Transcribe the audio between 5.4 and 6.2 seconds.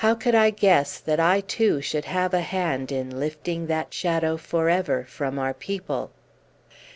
people?